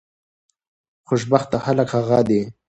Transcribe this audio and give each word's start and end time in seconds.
خوشبخته 1.07 1.57
خلک 1.65 1.89
هغه 1.97 2.19
دي 2.27 2.41